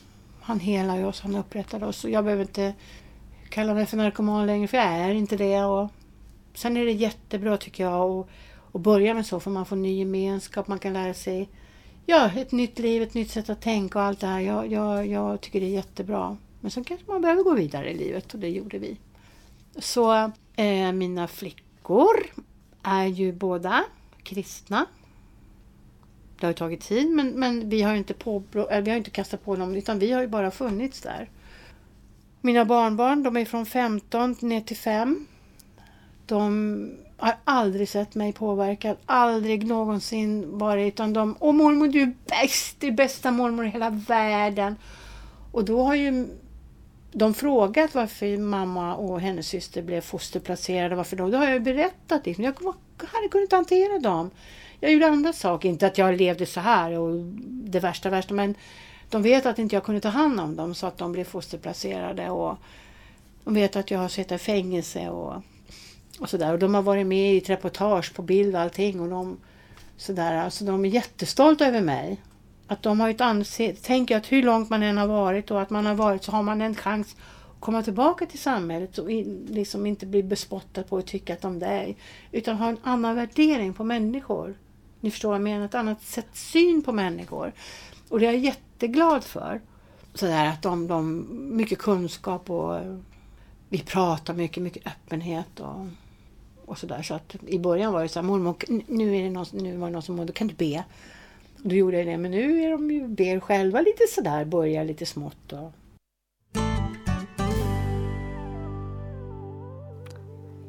han 0.41 0.61
helar 0.61 1.05
oss, 1.05 1.21
han 1.21 1.37
upprättar 1.37 1.85
oss. 1.85 2.05
Och 2.05 2.11
jag 2.11 2.25
behöver 2.25 2.43
inte 2.43 2.75
kalla 3.49 3.75
mig 3.75 3.87
för 3.87 3.97
narkoman 3.97 4.47
längre, 4.47 4.69
för 4.69 4.77
jag 4.77 4.87
är 4.87 5.15
inte 5.15 5.37
det. 5.37 5.65
Och 5.65 5.89
sen 6.55 6.77
är 6.77 6.85
det 6.85 6.93
jättebra 6.93 7.57
tycker 7.57 7.85
jag 7.85 8.11
att, 8.11 8.27
att 8.73 8.81
börja 8.81 9.15
med 9.15 9.27
så, 9.27 9.41
för 9.41 9.51
man 9.51 9.67
får 9.67 9.77
ny 9.77 9.99
gemenskap, 9.99 10.69
man 10.69 10.79
kan 10.79 10.93
lära 10.93 11.15
sig 11.15 11.49
ja, 12.07 12.31
ett 12.37 12.53
nytt 12.53 12.79
liv, 12.79 13.03
ett 13.03 13.15
nytt 13.15 13.31
sätt 13.31 13.51
att 13.51 13.61
tänka 13.61 13.99
och 13.99 14.05
allt 14.05 14.21
det 14.21 14.27
här. 14.27 14.41
Jag, 14.41 14.73
jag, 14.73 15.07
jag 15.07 15.41
tycker 15.41 15.61
det 15.61 15.67
är 15.67 15.71
jättebra. 15.71 16.37
Men 16.61 16.71
sen 16.71 16.85
kanske 16.85 17.11
man 17.11 17.23
behöver 17.23 17.43
gå 17.43 17.55
vidare 17.55 17.91
i 17.91 17.99
livet 17.99 18.35
och 18.35 18.41
det 18.41 18.49
gjorde 18.49 18.79
vi. 18.79 18.97
Så 19.79 20.31
eh, 20.57 20.93
mina 20.93 21.29
flickor 21.29 22.17
är 22.83 23.07
ju 23.07 23.33
båda 23.33 23.85
kristna 24.23 24.87
det 26.41 26.47
har 26.47 26.53
tagit 26.53 26.81
tid 26.81 27.11
men, 27.11 27.29
men 27.29 27.69
vi, 27.69 27.83
har 27.83 27.95
inte 27.95 28.15
på, 28.15 28.43
eh, 28.71 28.81
vi 28.81 28.91
har 28.91 28.97
inte 28.97 29.11
kastat 29.11 29.45
på 29.45 29.57
dem 29.57 29.77
utan 29.77 29.99
vi 29.99 30.13
har 30.13 30.21
ju 30.21 30.29
bara 30.29 30.51
funnits 30.51 31.01
där. 31.01 31.31
Mina 32.41 32.65
barnbarn 32.65 33.23
de 33.23 33.37
är 33.37 33.45
från 33.45 33.67
15 33.67 34.37
ner 34.41 34.61
till 34.61 34.77
5. 34.77 35.27
De 36.27 36.91
har 37.17 37.37
aldrig 37.45 37.89
sett 37.89 38.15
mig 38.15 38.33
påverkad, 38.33 38.97
aldrig 39.07 39.67
någonsin 39.67 40.59
varit 40.59 40.95
utan 40.95 41.13
de 41.13 41.37
Åh 41.41 41.55
mormor 41.55 41.89
du 41.89 42.03
är 42.03 42.15
bäst, 42.27 42.81
du 42.81 42.87
är 42.87 42.93
bästa 42.93 43.31
mormor 43.31 43.67
i 43.67 43.69
hela 43.69 43.91
världen. 43.91 44.77
Och 45.53 45.65
då 45.65 45.83
har 45.83 45.95
ju 45.95 46.29
de 47.13 47.35
frågat 47.35 47.95
varför 47.95 48.39
mamma 48.39 48.97
och 48.97 49.21
hennes 49.21 49.49
syster 49.49 49.83
blev 49.83 50.01
fosterplacerade. 50.01 50.95
Varför 50.95 51.17
då? 51.17 51.31
Då 51.31 51.39
har 51.39 51.51
jag 51.51 51.63
berättat 51.63 52.27
liksom. 52.27 52.45
Jag 52.45 52.55
hade 52.99 53.29
kunnat 53.31 53.53
hantera 53.53 53.99
dem 53.99 54.31
jag 54.81 54.93
gjorde 54.93 55.07
andra 55.07 55.33
saker. 55.33 55.69
Inte 55.69 55.87
att 55.87 55.99
jag 55.99 56.17
levde 56.17 56.47
så 56.47 56.61
här 56.61 56.99
och 56.99 57.25
det 57.49 57.81
värsta 57.81 58.11
värsta 58.11 58.35
men 58.35 58.55
de 59.11 59.23
vet 59.23 59.47
att 59.47 59.59
inte 59.59 59.77
jag 59.77 59.85
kunde 59.85 60.01
ta 60.01 60.09
hand 60.09 60.41
om 60.41 60.57
dem 60.57 60.75
så 60.75 60.87
att 60.87 60.99
de 60.99 61.13
blev 61.13 61.25
fosterplacerade 61.25 62.31
och 62.31 62.57
de 63.45 63.55
vet 63.55 63.77
att 63.77 63.91
jag 63.91 63.99
har 63.99 64.09
suttit 64.09 64.33
i 64.33 64.39
fängelse 64.39 65.09
och, 65.09 65.43
och 66.21 66.31
sådär. 66.31 66.53
Och 66.53 66.59
de 66.59 66.75
har 66.75 66.83
varit 66.83 67.07
med 67.07 67.35
i 67.35 67.39
ett 67.39 67.51
reportage 67.51 68.15
på 68.15 68.23
bild 68.23 68.55
och 68.55 68.61
allting 68.61 69.01
och 69.01 69.09
de 69.09 69.37
sådär. 69.97 70.37
Alltså 70.37 70.65
de 70.65 70.85
är 70.85 70.89
jättestolta 70.89 71.67
över 71.67 71.81
mig. 71.81 72.23
Att 72.67 72.83
de 72.83 73.01
har 73.01 73.11
ett 73.11 73.21
ansikte, 73.21 73.83
tänker 73.83 74.17
att 74.17 74.33
hur 74.33 74.43
långt 74.43 74.71
man 74.71 74.83
än 74.83 74.99
har 74.99 75.07
varit 75.07 75.51
och 75.51 75.63
att 75.63 75.71
man 75.71 75.87
har 75.87 75.95
varit 75.95 76.25
så 76.25 76.33
har 76.33 76.43
man 76.43 76.63
en 76.63 76.75
chans 76.75 77.17
att 77.55 77.61
komma 77.61 77.83
tillbaka 77.83 78.27
till 78.27 78.39
samhället 78.39 78.99
och 78.99 79.11
liksom 79.49 79.87
inte 79.87 80.07
bli 80.07 80.23
bespottad 80.23 80.83
på 80.83 80.99
att 80.99 81.07
tycka 81.07 81.33
att 81.33 81.43
de 81.43 81.63
är. 81.63 81.95
Utan 82.33 82.57
ha 82.57 82.69
en 82.69 82.79
annan 82.83 83.17
värdering 83.17 83.75
på 83.75 83.85
människor. 83.85 84.55
Ni 85.01 85.11
förstår 85.11 85.29
vad 85.29 85.37
jag 85.37 85.43
menar, 85.43 85.65
ett 85.65 85.75
annat 85.75 86.03
sätt 86.03 86.29
syn 86.33 86.83
på 86.83 86.93
människor. 86.93 87.53
Och 88.09 88.21
det 88.21 88.27
är 88.27 88.33
jag 88.33 88.41
jätteglad 88.41 89.25
för. 89.25 89.61
Sådär 90.15 90.47
att 90.47 90.63
de, 90.63 90.87
de, 90.87 91.27
mycket 91.57 91.79
kunskap 91.79 92.51
och 92.51 92.81
vi 93.69 93.79
pratar 93.79 94.35
mycket, 94.35 94.63
mycket 94.63 94.87
öppenhet 94.87 95.61
och, 95.61 95.87
och 96.67 96.79
sådär. 96.79 97.03
Så 97.03 97.15
att 97.15 97.37
i 97.47 97.59
början 97.59 97.93
var 97.93 98.03
det 98.03 98.09
så 98.09 98.21
här, 98.21 98.27
mormor, 98.27 98.57
nu, 98.87 99.17
är 99.17 99.23
det 99.23 99.31
någon, 99.31 99.47
nu 99.53 99.77
var 99.77 99.87
det 99.87 99.93
någon 99.93 100.03
som 100.03 100.17
mådde, 100.17 100.33
kan 100.33 100.49
du 100.49 100.55
be? 100.55 100.85
då 101.69 101.75
gjorde 101.75 101.97
jag 101.97 102.07
det, 102.07 102.19
men 102.19 102.31
nu 102.31 102.63
är 102.63 102.71
de 102.71 102.91
ju, 102.91 103.09
ber 103.09 103.41
själva 103.41 103.81
lite 103.81 104.07
sådär, 104.09 104.45
börjar 104.45 104.85
lite 104.85 105.07
smått. 105.07 105.53
Och, 105.53 105.73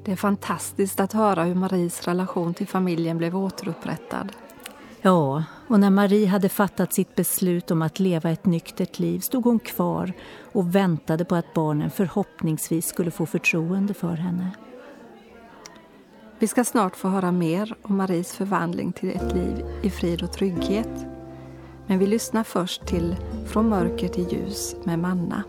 Det 0.05 0.11
är 0.11 0.15
fantastiskt 0.15 0.99
att 0.99 1.13
höra 1.13 1.43
hur 1.43 1.55
Maries 1.55 2.07
relation 2.07 2.53
till 2.53 2.67
familjen 2.67 3.17
blev 3.17 3.37
återupprättad. 3.37 4.31
Ja, 5.01 5.43
och 5.67 5.79
när 5.79 5.89
Marie 5.89 6.27
hade 6.27 6.49
fattat 6.49 6.93
sitt 6.93 7.15
beslut 7.15 7.71
om 7.71 7.81
att 7.81 7.99
leva 7.99 8.29
ett 8.31 8.45
nyktert 8.45 8.99
liv 8.99 9.19
stod 9.19 9.43
hon 9.43 9.59
kvar 9.59 10.13
och 10.51 10.75
väntade 10.75 11.25
på 11.25 11.35
att 11.35 11.53
barnen 11.53 11.91
förhoppningsvis 11.91 12.87
skulle 12.87 13.11
få 13.11 13.25
förtroende 13.25 13.93
för 13.93 14.15
henne. 14.15 14.51
Vi 16.39 16.47
ska 16.47 16.63
snart 16.63 16.95
få 16.95 17.07
höra 17.07 17.31
mer 17.31 17.75
om 17.81 17.97
Maries 17.97 18.33
förvandling 18.33 18.91
till 18.91 19.09
ett 19.09 19.35
liv 19.35 19.65
i 19.81 19.89
frid 19.89 20.23
och 20.23 20.33
trygghet. 20.33 21.05
Men 21.87 21.99
vi 21.99 22.07
lyssnar 22.07 22.43
först 22.43 22.87
till 22.87 23.15
Från 23.47 23.69
mörker 23.69 24.07
till 24.07 24.33
ljus 24.33 24.75
med 24.83 24.99
Manna. 24.99 25.43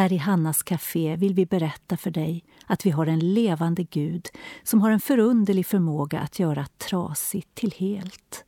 Här 0.00 0.12
i 0.12 0.16
Hannas 0.16 0.62
café 0.62 1.16
vill 1.16 1.34
vi 1.34 1.46
berätta 1.46 1.96
för 1.96 2.10
dig 2.10 2.44
att 2.66 2.86
vi 2.86 2.90
har 2.90 3.06
en 3.06 3.34
levande 3.34 3.82
Gud 3.82 4.28
som 4.62 4.80
har 4.80 4.90
en 4.90 5.00
förunderlig 5.00 5.66
förmåga 5.66 6.20
att 6.20 6.38
göra 6.38 6.66
trasigt 6.78 7.54
till 7.54 7.74
helt. 7.76 8.44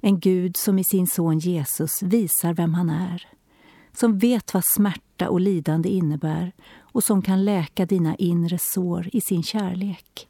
En 0.00 0.20
Gud 0.20 0.56
som 0.56 0.78
i 0.78 0.84
sin 0.84 1.06
son 1.06 1.38
Jesus 1.38 2.02
visar 2.02 2.54
vem 2.54 2.74
han 2.74 2.90
är. 2.90 3.28
Som 3.92 4.18
vet 4.18 4.54
vad 4.54 4.64
smärta 4.64 5.28
och 5.28 5.40
lidande 5.40 5.88
innebär 5.88 6.52
och 6.78 7.04
som 7.04 7.22
kan 7.22 7.44
läka 7.44 7.86
dina 7.86 8.14
inre 8.14 8.58
sår 8.58 9.08
i 9.12 9.20
sin 9.20 9.42
kärlek. 9.42 10.28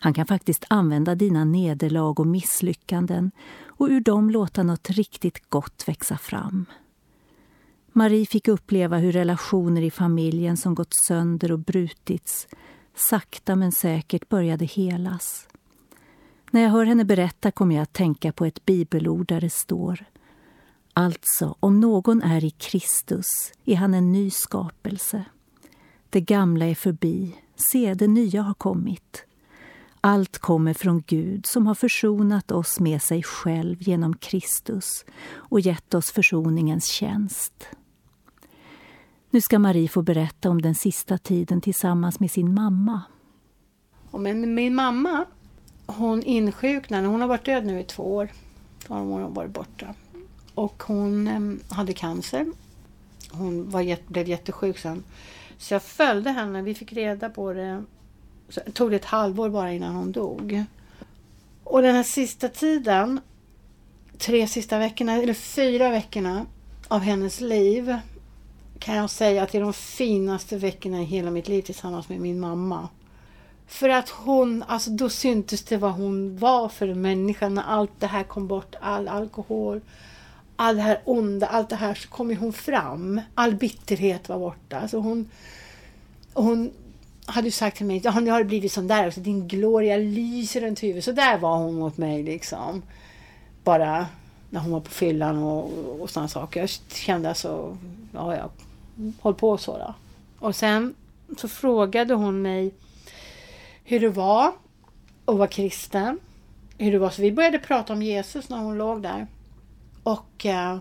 Han 0.00 0.14
kan 0.14 0.26
faktiskt 0.26 0.64
använda 0.70 1.14
dina 1.14 1.44
nederlag 1.44 2.20
och 2.20 2.26
misslyckanden 2.26 3.30
och 3.66 3.86
ur 3.86 4.00
dem 4.00 4.30
låta 4.30 4.62
något 4.62 4.90
riktigt 4.90 5.50
gott 5.50 5.84
växa 5.86 6.18
fram. 6.18 6.66
Marie 7.96 8.26
fick 8.26 8.48
uppleva 8.48 8.98
hur 8.98 9.12
relationer 9.12 9.82
i 9.82 9.90
familjen 9.90 10.56
som 10.56 10.74
gått 10.74 10.94
sönder 11.08 11.52
och 11.52 11.58
brutits 11.58 12.48
sakta 12.94 13.56
men 13.56 13.72
säkert 13.72 14.28
började 14.28 14.64
helas. 14.64 15.48
När 16.50 16.62
jag 16.62 16.70
hör 16.70 16.84
henne 16.84 17.04
berätta 17.04 17.50
kommer 17.50 17.74
jag 17.74 17.82
att 17.82 17.92
tänka 17.92 18.32
på 18.32 18.44
ett 18.44 18.64
bibelord 18.64 19.28
där 19.28 19.40
det 19.40 19.52
står 19.52 20.04
Alltså, 20.92 21.56
om 21.60 21.80
någon 21.80 22.22
är 22.22 22.44
i 22.44 22.50
Kristus 22.50 23.26
är 23.64 23.76
han 23.76 23.94
en 23.94 24.12
ny 24.12 24.30
skapelse. 24.30 25.24
Det 26.10 26.20
gamla 26.20 26.66
är 26.66 26.74
förbi, 26.74 27.36
se, 27.72 27.94
det 27.94 28.08
nya 28.08 28.42
har 28.42 28.54
kommit. 28.54 29.24
Allt 30.00 30.38
kommer 30.38 30.74
från 30.74 31.02
Gud 31.06 31.46
som 31.46 31.66
har 31.66 31.74
försonat 31.74 32.50
oss 32.50 32.80
med 32.80 33.02
sig 33.02 33.22
själv 33.22 33.76
genom 33.82 34.16
Kristus 34.16 35.04
och 35.32 35.60
gett 35.60 35.94
oss 35.94 36.10
försoningens 36.10 36.86
tjänst. 36.86 37.68
Nu 39.34 39.40
ska 39.40 39.58
Marie 39.58 39.88
få 39.88 40.02
berätta 40.02 40.50
om 40.50 40.62
den 40.62 40.74
sista 40.74 41.18
tiden 41.18 41.60
tillsammans 41.60 42.20
med 42.20 42.30
sin 42.30 42.54
mamma. 42.54 43.02
Men 44.10 44.54
min 44.54 44.74
mamma, 44.74 45.24
hon 45.86 46.22
insjuknade. 46.22 47.06
Hon 47.06 47.20
har 47.20 47.28
varit 47.28 47.44
död 47.44 47.66
nu 47.66 47.80
i 47.80 47.84
två 47.84 48.14
år. 48.14 48.28
Då 48.88 48.94
har 48.94 49.00
hon 49.00 49.34
varit 49.34 49.50
borta. 49.50 49.94
Och 50.54 50.82
hon 50.82 51.28
ehm, 51.28 51.60
hade 51.68 51.92
cancer. 51.92 52.46
Hon 53.30 53.70
var, 53.70 54.12
blev 54.12 54.28
jättesjuk 54.28 54.78
sen. 54.78 55.04
Så 55.58 55.74
jag 55.74 55.82
följde 55.82 56.30
henne. 56.30 56.62
Vi 56.62 56.74
fick 56.74 56.92
reda 56.92 57.30
på 57.30 57.52
det. 57.52 57.84
Så 58.48 58.60
det 58.66 58.72
tog 58.72 58.94
ett 58.94 59.04
halvår 59.04 59.48
bara 59.48 59.72
innan 59.72 59.94
hon 59.94 60.12
dog. 60.12 60.64
Och 61.64 61.82
den 61.82 61.94
här 61.94 62.02
sista 62.02 62.48
tiden, 62.48 63.20
tre 64.18 64.46
sista 64.46 64.78
veckorna, 64.78 65.12
eller 65.12 65.34
fyra 65.34 65.90
veckorna 65.90 66.46
av 66.88 67.00
hennes 67.00 67.40
liv 67.40 67.96
kan 68.84 68.96
jag 68.96 69.10
säga 69.10 69.42
att 69.42 69.52
det 69.52 69.58
är 69.58 69.62
de 69.62 69.72
finaste 69.72 70.56
veckorna 70.56 71.00
i 71.00 71.04
hela 71.04 71.30
mitt 71.30 71.48
liv 71.48 71.62
tillsammans 71.62 72.08
med 72.08 72.20
min 72.20 72.40
mamma. 72.40 72.88
För 73.66 73.88
att 73.88 74.08
hon, 74.08 74.64
alltså 74.68 74.90
då 74.90 75.08
syntes 75.08 75.62
det 75.62 75.76
vad 75.76 75.92
hon 75.92 76.38
var 76.38 76.68
för 76.68 76.88
en 76.88 77.00
människa 77.00 77.48
när 77.48 77.62
allt 77.62 77.90
det 77.98 78.06
här 78.06 78.22
kom 78.22 78.46
bort, 78.46 78.74
all 78.80 79.08
alkohol, 79.08 79.80
all 80.56 80.76
det 80.76 80.82
här 80.82 81.00
onda, 81.04 81.46
allt 81.46 81.68
det 81.68 81.76
här 81.76 81.94
så 81.94 82.08
kom 82.08 82.30
ju 82.30 82.36
hon 82.36 82.52
fram. 82.52 83.20
All 83.34 83.54
bitterhet 83.54 84.28
var 84.28 84.38
borta. 84.38 84.80
Alltså 84.80 84.98
hon, 84.98 85.30
hon 86.34 86.70
hade 87.26 87.46
ju 87.46 87.52
sagt 87.52 87.76
till 87.76 87.86
mig, 87.86 88.00
ja 88.04 88.20
nu 88.20 88.30
har 88.30 88.38
det 88.38 88.44
blivit 88.44 88.72
sån 88.72 88.88
där, 88.88 89.04
alltså, 89.04 89.20
din 89.20 89.48
gloria 89.48 89.96
lyser 89.96 90.60
runt 90.60 90.82
huvudet. 90.82 91.04
Så 91.04 91.12
där 91.12 91.38
var 91.38 91.56
hon 91.56 91.74
mot 91.74 91.96
mig 91.96 92.22
liksom. 92.22 92.82
Bara 93.64 94.06
när 94.50 94.60
hon 94.60 94.72
var 94.72 94.80
på 94.80 94.90
fyllan 94.90 95.38
och, 95.38 96.00
och 96.00 96.10
sådana 96.10 96.28
saker. 96.28 96.60
Jag 96.60 96.70
kände 96.88 97.28
alltså, 97.28 97.78
ja 98.12 98.36
jag 98.36 98.50
håll 99.20 99.34
på 99.34 99.58
så 99.58 99.78
då. 99.78 99.94
Och 100.38 100.56
sen 100.56 100.94
så 101.36 101.48
frågade 101.48 102.14
hon 102.14 102.42
mig 102.42 102.74
hur 103.84 104.00
det 104.00 104.08
var 104.08 104.52
att 105.24 105.36
vara 105.36 105.48
kristen. 105.48 106.18
Hur 106.78 106.92
det 106.92 106.98
var. 106.98 107.10
Så 107.10 107.22
vi 107.22 107.32
började 107.32 107.58
prata 107.58 107.92
om 107.92 108.02
Jesus 108.02 108.48
när 108.48 108.58
hon 108.58 108.78
låg 108.78 109.02
där. 109.02 109.26
Och 110.02 110.46
eh, 110.46 110.78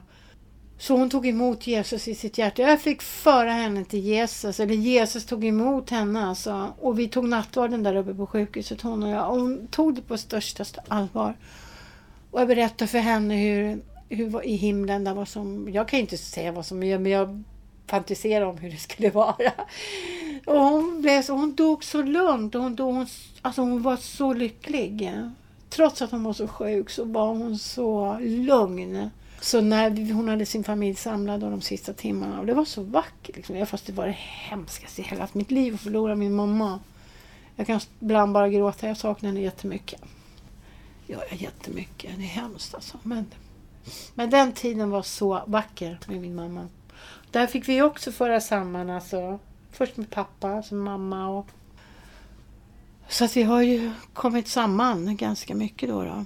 så 0.77 0.97
hon 0.97 1.09
tog 1.09 1.27
emot 1.27 1.67
Jesus 1.67 2.07
i 2.07 2.15
sitt 2.15 2.37
hjärta. 2.37 2.61
Jag 2.61 2.81
fick 2.81 3.01
föra 3.01 3.51
henne 3.51 3.85
till 3.85 3.99
Jesus, 3.99 4.59
eller 4.59 4.73
Jesus 4.73 5.25
tog 5.25 5.45
emot 5.45 5.89
henne 5.89 6.25
alltså. 6.25 6.73
Och 6.81 6.99
vi 6.99 7.07
tog 7.07 7.29
nattvarden 7.29 7.83
där 7.83 7.95
uppe 7.95 8.13
på 8.13 8.27
sjukhuset 8.27 8.81
hon 8.81 9.03
och 9.03 9.09
jag. 9.09 9.29
Och 9.29 9.39
hon 9.39 9.67
tog 9.67 9.95
det 9.95 10.01
på 10.01 10.17
största 10.17 10.65
allvar. 10.87 11.37
Och 12.31 12.41
jag 12.41 12.47
berättade 12.47 12.87
för 12.87 12.99
henne 12.99 13.35
hur, 13.37 13.81
hur 14.09 14.29
var 14.29 14.41
i 14.41 14.55
himlen, 14.55 15.03
där 15.03 15.13
var 15.13 15.25
som, 15.25 15.69
jag 15.73 15.87
kan 15.87 15.99
inte 15.99 16.17
säga 16.17 16.51
vad 16.51 16.65
som 16.65 16.83
är, 16.83 16.99
men 16.99 17.11
jag 17.11 17.43
fantisera 17.87 18.47
om 18.47 18.57
hur 18.57 18.69
det 18.69 18.77
skulle 18.77 19.09
vara. 19.09 19.51
Och 20.45 20.59
hon, 20.59 21.01
blev 21.01 21.21
så, 21.21 21.33
hon 21.33 21.55
dog 21.55 21.83
så 21.83 22.01
lugnt 22.01 22.53
hon, 22.53 22.75
dog, 22.75 22.93
hon, 22.93 23.07
alltså 23.41 23.61
hon 23.61 23.81
var 23.81 23.97
så 23.97 24.33
lycklig. 24.33 25.11
Trots 25.69 26.01
att 26.01 26.11
hon 26.11 26.23
var 26.23 26.33
så 26.33 26.47
sjuk 26.47 26.89
så 26.89 27.03
var 27.03 27.27
hon 27.27 27.57
så 27.57 28.17
lugn. 28.19 29.09
Så 29.41 29.61
när 29.61 30.13
hon 30.13 30.27
hade 30.27 30.45
sin 30.45 30.63
familj 30.63 30.95
samlad 30.95 31.39
de 31.39 31.61
sista 31.61 31.93
timmarna, 31.93 32.39
och 32.39 32.45
det 32.45 32.53
var 32.53 32.65
så 32.65 32.83
vackert. 32.83 33.35
Liksom. 33.35 33.65
Fast 33.65 33.85
det 33.85 33.93
var 33.93 34.05
det 34.05 34.17
hemskaste 34.17 35.01
i 35.01 35.03
hela 35.03 35.27
mitt 35.33 35.51
liv 35.51 35.73
att 35.73 35.81
förlora 35.81 36.15
min 36.15 36.35
mamma. 36.35 36.79
Jag 37.55 37.67
kan 37.67 37.79
ibland 37.99 38.33
bara 38.33 38.49
gråta, 38.49 38.87
jag 38.87 38.97
saknar 38.97 39.29
henne 39.29 39.41
jättemycket. 39.41 40.01
Ja, 41.07 41.19
jättemycket. 41.31 42.11
Det 42.17 42.23
är 42.23 42.27
hemskt 42.27 42.75
alltså. 42.75 42.97
Men, 43.03 43.25
men 44.13 44.29
den 44.29 44.53
tiden 44.53 44.89
var 44.89 45.01
så 45.01 45.43
vacker 45.47 45.99
med 46.07 46.21
min 46.21 46.35
mamma. 46.35 46.67
Där 47.31 47.47
fick 47.47 47.69
vi 47.69 47.81
också 47.81 48.11
föra 48.11 48.41
samman 48.41 48.89
alltså. 48.89 49.39
Först 49.71 49.97
med 49.97 50.09
pappa, 50.09 50.63
sen 50.63 50.77
mamma 50.77 51.27
och... 51.27 51.47
Så 53.09 53.25
att 53.25 53.37
vi 53.37 53.43
har 53.43 53.61
ju 53.61 53.91
kommit 54.13 54.47
samman 54.47 55.17
ganska 55.17 55.55
mycket 55.55 55.89
då. 55.89 56.03
då. 56.03 56.25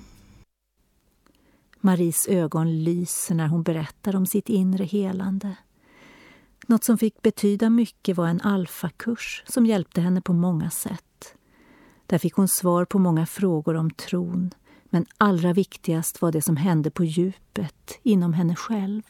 Maries 1.79 2.27
ögon 2.27 2.83
lyser 2.83 3.35
när 3.35 3.47
hon 3.47 3.63
berättar 3.63 4.15
om 4.15 4.25
sitt 4.25 4.49
inre 4.49 4.83
helande. 4.83 5.55
Något 6.67 6.83
som 6.83 6.97
fick 6.97 7.21
betyda 7.21 7.69
mycket 7.69 8.17
var 8.17 8.27
en 8.27 8.41
alfakurs 8.41 9.43
som 9.47 9.65
hjälpte 9.65 10.01
henne 10.01 10.21
på 10.21 10.33
många 10.33 10.69
sätt. 10.69 11.35
Där 12.05 12.17
fick 12.17 12.33
hon 12.33 12.47
svar 12.47 12.85
på 12.85 12.99
många 12.99 13.25
frågor 13.25 13.75
om 13.75 13.91
tron 13.91 14.51
men 14.89 15.05
allra 15.17 15.53
viktigast 15.53 16.21
var 16.21 16.31
det 16.31 16.41
som 16.41 16.57
hände 16.57 16.91
på 16.91 17.03
djupet 17.03 17.99
inom 18.03 18.33
henne 18.33 18.55
själv. 18.55 19.01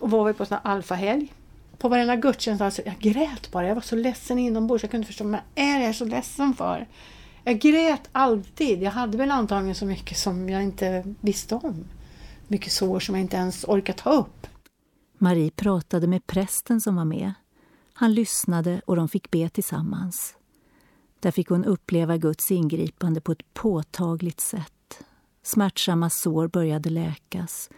Och 0.00 0.10
var 0.10 0.24
vi 0.24 0.32
på 0.32 0.44
sån 0.44 0.58
här 0.62 0.72
alfahelg. 0.72 1.34
På 1.78 1.88
varenda 1.88 2.16
gudstjänst, 2.16 2.62
alltså, 2.62 2.82
jag 2.84 2.98
grät 2.98 3.50
bara. 3.50 3.66
Jag 3.66 3.74
var 3.74 3.82
så 3.82 3.96
ledsen 3.96 4.38
inombords. 4.38 4.84
Jag 4.84 4.90
kunde 4.90 5.02
inte 5.02 5.06
förstå, 5.06 5.24
men 5.24 5.40
är 5.54 5.80
jag 5.80 5.94
så 5.94 6.04
ledsen 6.04 6.54
för? 6.54 6.86
Jag 7.44 7.58
grät 7.58 8.08
alltid. 8.12 8.82
Jag 8.82 8.90
hade 8.90 9.18
väl 9.18 9.30
antagligen 9.30 9.74
så 9.74 9.86
mycket 9.86 10.18
som 10.18 10.48
jag 10.48 10.62
inte 10.62 11.14
visste 11.20 11.54
om. 11.54 11.84
Mycket 12.48 12.72
sår 12.72 13.00
som 13.00 13.14
jag 13.14 13.22
inte 13.22 13.36
ens 13.36 13.64
orkat 13.64 13.96
ta 13.96 14.10
upp. 14.10 14.46
Marie 15.18 15.50
pratade 15.50 16.06
med 16.06 16.26
prästen 16.26 16.80
som 16.80 16.96
var 16.96 17.04
med. 17.04 17.32
Han 17.92 18.14
lyssnade 18.14 18.80
och 18.86 18.96
de 18.96 19.08
fick 19.08 19.30
be 19.30 19.48
tillsammans. 19.48 20.34
Där 21.20 21.30
fick 21.30 21.48
hon 21.48 21.64
uppleva 21.64 22.16
Guds 22.16 22.50
ingripande 22.50 23.20
på 23.20 23.32
ett 23.32 23.54
påtagligt 23.54 24.40
sätt. 24.40 25.04
Smärtsamma 25.42 26.10
sår 26.10 26.48
började 26.48 26.90
läkas 26.90 27.70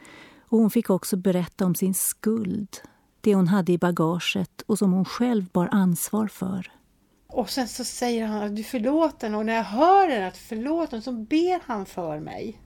och 0.53 0.59
hon 0.59 0.71
fick 0.71 0.91
också 0.91 1.17
berätta 1.17 1.65
om 1.65 1.75
sin 1.75 1.95
skuld, 1.95 2.69
det 3.21 3.35
hon 3.35 3.49
hade 3.49 3.73
i 3.73 3.79
bagaget 3.79 4.63
och 4.67 4.79
som 4.79 4.93
hon 4.93 5.05
själv 5.05 5.45
bar 5.45 5.69
ansvar 5.73 6.27
för. 6.27 6.73
Och 7.27 7.51
sen 7.51 7.69
så 7.69 7.85
säger 7.85 8.27
han 8.27 8.43
att 8.43 8.57
du 8.57 8.63
förlåter 8.65 9.11
förlåten 9.11 9.35
och 9.35 9.47
när 9.47 9.55
jag 9.55 9.65
hör 9.65 10.09
det 10.09 10.27
att 10.27 10.37
förlåt 10.37 10.91
förlåten 10.91 11.03
så 11.03 11.13
ber 11.13 11.61
han 11.67 11.87
för 11.87 12.21
mig. 12.21 12.61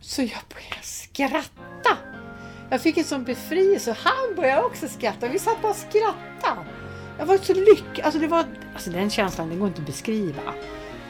Så 0.00 0.22
jag 0.22 0.42
börjar 0.48 0.82
skratta. 0.82 1.98
Jag 2.70 2.80
fick 2.80 2.98
en 2.98 3.04
sån 3.04 3.24
befrielse 3.24 3.90
och 3.90 3.96
han 3.96 4.36
började 4.36 4.62
också 4.62 4.88
skratta. 4.88 5.28
Vi 5.28 5.38
satt 5.38 5.62
bara 5.62 5.70
och 5.70 5.76
skrattade. 5.76 6.66
Jag 7.18 7.26
var 7.26 7.38
så 7.38 7.54
lycklig. 7.54 8.04
Alltså, 8.04 8.20
det 8.20 8.28
var, 8.28 8.44
alltså 8.74 8.90
den 8.90 9.10
känslan 9.10 9.48
den 9.48 9.58
går 9.58 9.68
inte 9.68 9.80
att 9.80 9.86
beskriva. 9.86 10.54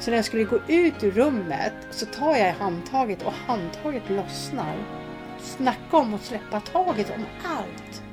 Så 0.00 0.10
när 0.10 0.18
jag 0.18 0.24
skulle 0.24 0.44
gå 0.44 0.58
ut 0.68 1.04
ur 1.04 1.10
rummet 1.10 1.74
så 1.90 2.06
tar 2.06 2.36
jag 2.36 2.48
i 2.48 2.52
handtaget 2.58 3.22
och 3.22 3.32
handtaget 3.32 4.10
lossnar. 4.10 5.00
Snacka 5.42 5.96
om 5.96 6.14
att 6.14 6.24
släppa 6.24 6.60
taget 6.60 7.10
om 7.10 7.24
allt. 7.44 8.09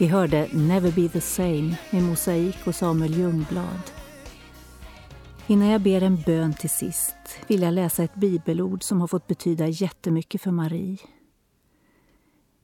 Vi 0.00 0.06
hörde 0.06 0.48
Never 0.52 0.92
Be 0.92 1.08
The 1.08 1.20
Same 1.20 1.76
med 1.90 2.02
Mosaik 2.02 2.66
och 2.66 2.74
Samuel 2.74 3.14
Ljungblad. 3.14 3.90
Innan 5.46 5.68
jag 5.68 5.80
ber 5.80 6.02
en 6.02 6.22
bön 6.26 6.54
till 6.54 6.70
sist 6.70 7.16
vill 7.46 7.62
jag 7.62 7.74
läsa 7.74 8.04
ett 8.04 8.14
bibelord 8.14 8.82
som 8.82 9.00
har 9.00 9.08
fått 9.08 9.26
betyda 9.26 9.68
jättemycket 9.68 10.42
för 10.42 10.50
Marie. 10.50 10.98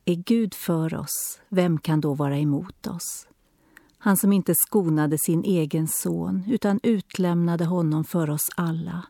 Är 0.04 0.14
Gud 0.14 0.54
för 0.54 0.94
oss, 0.94 1.40
vem 1.48 1.78
kan 1.78 2.00
då 2.00 2.14
vara 2.14 2.38
emot 2.38 2.86
oss? 2.86 3.28
Han 3.98 4.16
som 4.16 4.32
inte 4.32 4.54
skonade 4.54 5.18
sin 5.18 5.44
egen 5.44 5.88
son 5.88 6.44
utan 6.46 6.80
utlämnade 6.82 7.64
honom 7.64 8.04
för 8.04 8.30
oss 8.30 8.48
alla. 8.56 9.06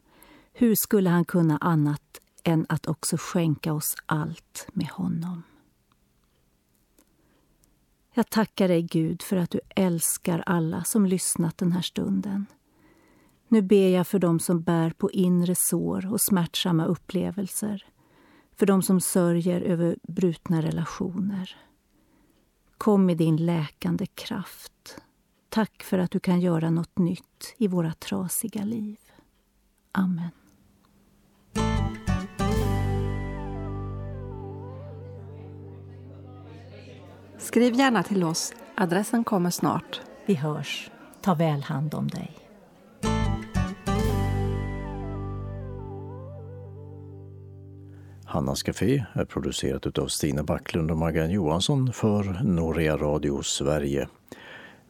Hur 0.53 0.75
skulle 0.75 1.11
han 1.11 1.25
kunna 1.25 1.59
annat 1.61 2.21
än 2.45 2.67
att 2.69 2.87
också 2.87 3.17
skänka 3.19 3.73
oss 3.73 3.95
allt 4.07 4.69
med 4.73 4.89
honom? 4.89 5.43
Jag 8.19 8.31
tackar 8.31 8.69
dig 8.69 8.83
Gud 8.83 9.23
för 9.23 9.37
att 9.37 9.51
du 9.51 9.61
älskar 9.77 10.43
alla 10.47 10.85
som 10.85 11.07
lyssnat 11.07 11.59
den 11.59 11.73
här 11.73 11.83
stunden. 11.83 12.47
Nu 13.49 13.63
ber 13.63 13.89
jag 13.89 14.07
för 14.07 14.19
dem 14.19 14.41
som 14.41 14.63
bär 14.63 14.91
på 14.91 15.11
inre 15.11 15.55
sår 15.55 16.13
och 16.13 16.21
smärtsamma 16.21 16.85
upplevelser. 16.85 17.87
För 18.55 18.67
dem 18.67 18.83
som 18.83 19.01
sörjer 19.01 19.61
över 19.61 19.97
brutna 20.03 20.63
relationer. 20.63 21.57
Kom 22.79 23.07
med 23.07 23.17
din 23.17 23.37
läkande 23.37 24.07
kraft. 24.07 24.99
Tack 25.49 25.83
för 25.83 25.99
att 25.99 26.11
du 26.11 26.21
kan 26.21 26.41
göra 26.41 26.71
något 26.71 26.99
nytt 26.99 27.55
i 27.57 27.69
våra 27.69 27.93
trasiga 27.93 28.65
liv. 28.65 28.99
Amen. 29.93 30.31
Skriv 37.47 37.75
gärna 37.75 38.03
till 38.03 38.25
oss. 38.25 38.53
Adressen 38.75 39.25
kommer 39.25 39.51
snart. 39.51 40.01
Vi 40.27 40.35
hörs. 40.35 40.91
Ta 41.21 41.35
väl 41.35 41.63
hand 41.63 41.95
om 41.95 42.09
dig. 42.09 42.31
Hannas 48.25 48.63
Café 48.63 49.05
är 49.13 49.25
producerat 49.25 49.99
av 49.99 50.07
Stina 50.07 50.43
Backlund 50.43 50.91
och 50.91 50.97
Maggan 50.97 51.31
Johansson 51.31 51.93
för 51.93 52.43
Norea 52.45 52.97
Radio 52.97 53.43
Sverige 53.43 54.09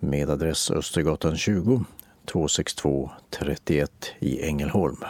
med 0.01 0.31
adress 0.31 0.71
Östergatan 0.71 1.37
20 1.37 1.85
262 2.25 3.11
31 3.31 3.91
i 4.19 4.43
Ängelholm. 4.49 5.05